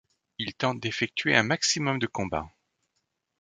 Ils 0.39 0.55
tentent 0.55 0.79
d'effectuer 0.79 1.35
un 1.35 1.43
maximum 1.43 1.99
de 1.99 2.07
combats. 2.07 2.49